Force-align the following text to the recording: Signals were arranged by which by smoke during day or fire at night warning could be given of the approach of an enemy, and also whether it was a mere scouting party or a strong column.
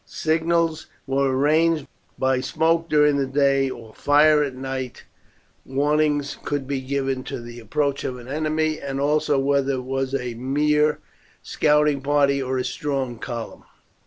Signals 0.03 0.87
were 1.05 1.27
arranged 1.31 1.85
by 2.17 2.37
which 2.37 2.41
by 2.41 2.41
smoke 2.41 2.89
during 2.89 3.23
day 3.33 3.69
or 3.69 3.93
fire 3.93 4.41
at 4.41 4.55
night 4.55 5.03
warning 5.63 6.23
could 6.43 6.65
be 6.65 6.81
given 6.81 7.19
of 7.31 7.45
the 7.45 7.59
approach 7.59 8.03
of 8.03 8.17
an 8.17 8.27
enemy, 8.27 8.79
and 8.79 8.99
also 8.99 9.37
whether 9.37 9.73
it 9.73 9.83
was 9.83 10.15
a 10.15 10.33
mere 10.33 10.97
scouting 11.43 12.01
party 12.01 12.41
or 12.41 12.57
a 12.57 12.63
strong 12.65 13.19
column. 13.19 13.61